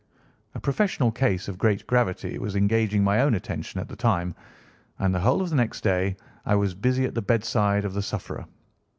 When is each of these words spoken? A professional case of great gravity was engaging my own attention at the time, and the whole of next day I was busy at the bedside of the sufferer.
A 0.55 0.59
professional 0.59 1.11
case 1.11 1.47
of 1.47 1.59
great 1.59 1.85
gravity 1.85 2.35
was 2.39 2.55
engaging 2.55 3.03
my 3.03 3.21
own 3.21 3.35
attention 3.35 3.79
at 3.79 3.87
the 3.87 3.95
time, 3.95 4.33
and 4.97 5.13
the 5.13 5.19
whole 5.19 5.43
of 5.43 5.53
next 5.53 5.81
day 5.81 6.17
I 6.43 6.55
was 6.55 6.73
busy 6.73 7.05
at 7.05 7.13
the 7.13 7.21
bedside 7.21 7.85
of 7.85 7.93
the 7.93 8.01
sufferer. 8.01 8.45